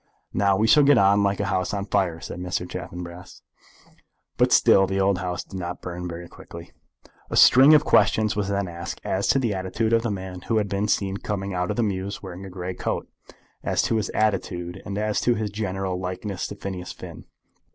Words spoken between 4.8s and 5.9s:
the house did not